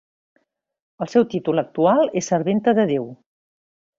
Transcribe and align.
El 1.05 1.09
seu 1.11 1.25
títol 1.33 1.63
actual 1.63 2.09
és 2.23 2.31
serventa 2.33 2.75
de 2.81 2.87
Déu. 2.95 3.05